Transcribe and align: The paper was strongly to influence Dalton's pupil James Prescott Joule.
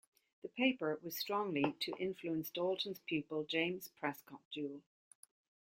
The 0.41 0.47
paper 0.49 0.99
was 1.03 1.15
strongly 1.15 1.75
to 1.81 1.93
influence 1.99 2.49
Dalton's 2.49 2.97
pupil 3.05 3.43
James 3.43 3.89
Prescott 3.99 4.41
Joule. 4.49 4.81